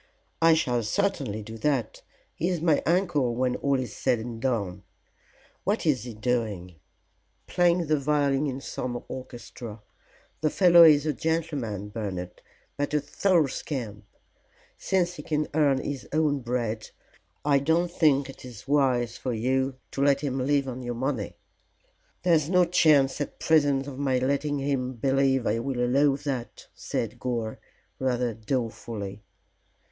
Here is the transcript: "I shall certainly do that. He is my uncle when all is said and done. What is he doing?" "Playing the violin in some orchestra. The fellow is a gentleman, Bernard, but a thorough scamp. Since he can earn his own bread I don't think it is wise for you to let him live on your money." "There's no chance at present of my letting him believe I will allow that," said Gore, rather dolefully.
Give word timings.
"I 0.41 0.55
shall 0.55 0.81
certainly 0.81 1.43
do 1.43 1.59
that. 1.59 2.01
He 2.33 2.49
is 2.49 2.59
my 2.59 2.81
uncle 2.87 3.35
when 3.35 3.55
all 3.57 3.79
is 3.79 3.95
said 3.95 4.17
and 4.17 4.41
done. 4.41 4.81
What 5.63 5.85
is 5.85 6.05
he 6.05 6.15
doing?" 6.15 6.77
"Playing 7.45 7.85
the 7.85 7.99
violin 7.99 8.47
in 8.47 8.61
some 8.61 9.03
orchestra. 9.07 9.79
The 10.39 10.49
fellow 10.49 10.81
is 10.85 11.05
a 11.05 11.13
gentleman, 11.13 11.89
Bernard, 11.89 12.41
but 12.77 12.95
a 12.95 12.99
thorough 12.99 13.45
scamp. 13.45 14.03
Since 14.75 15.17
he 15.17 15.21
can 15.21 15.47
earn 15.53 15.77
his 15.77 16.09
own 16.11 16.39
bread 16.39 16.89
I 17.45 17.59
don't 17.59 17.91
think 17.91 18.27
it 18.27 18.43
is 18.43 18.67
wise 18.67 19.17
for 19.17 19.33
you 19.33 19.75
to 19.91 20.01
let 20.01 20.21
him 20.21 20.39
live 20.39 20.67
on 20.67 20.81
your 20.81 20.95
money." 20.95 21.37
"There's 22.23 22.49
no 22.49 22.65
chance 22.65 23.21
at 23.21 23.37
present 23.39 23.85
of 23.85 23.99
my 23.99 24.17
letting 24.17 24.57
him 24.57 24.93
believe 24.93 25.45
I 25.45 25.59
will 25.59 25.79
allow 25.79 26.15
that," 26.15 26.65
said 26.73 27.19
Gore, 27.19 27.59
rather 27.99 28.33
dolefully. 28.33 29.21